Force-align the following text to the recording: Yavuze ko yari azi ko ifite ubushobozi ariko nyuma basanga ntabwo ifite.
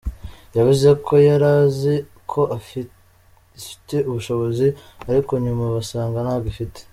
Yavuze 0.57 0.87
ko 1.05 1.13
yari 1.27 1.47
azi 1.59 1.95
ko 2.31 2.41
ifite 2.59 3.95
ubushobozi 4.09 4.67
ariko 5.09 5.31
nyuma 5.43 5.63
basanga 5.75 6.19
ntabwo 6.27 6.47
ifite. 6.53 6.79